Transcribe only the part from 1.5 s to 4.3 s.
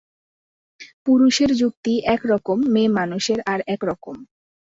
যুক্তি এক রকম, মেয়েমানুষের আর এক রকম।